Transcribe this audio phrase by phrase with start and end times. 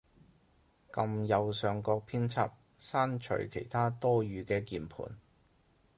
[0.91, 5.15] 撳右上角編輯，刪除其它多餘嘅鍵盤